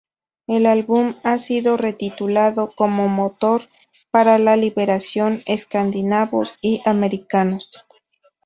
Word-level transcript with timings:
El 0.47 0.65
álbum 0.65 1.13
ha 1.21 1.37
sido 1.37 1.77
retitulado 1.77 2.71
como 2.75 3.07
motor 3.07 3.69
para 4.09 4.39
la 4.39 4.55
liberación 4.57 5.41
escandinavos 5.45 6.57
y 6.59 6.81
americanos. 6.85 7.69